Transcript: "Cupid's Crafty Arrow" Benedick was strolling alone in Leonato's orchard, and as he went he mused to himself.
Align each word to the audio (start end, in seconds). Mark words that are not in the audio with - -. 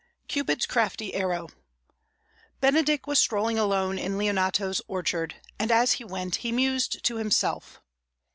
"Cupid's 0.27 0.65
Crafty 0.65 1.13
Arrow" 1.13 1.49
Benedick 2.59 3.05
was 3.05 3.19
strolling 3.19 3.59
alone 3.59 3.99
in 3.99 4.17
Leonato's 4.17 4.81
orchard, 4.87 5.35
and 5.59 5.71
as 5.71 5.91
he 5.91 6.03
went 6.03 6.37
he 6.37 6.51
mused 6.51 7.03
to 7.03 7.17
himself. 7.17 7.79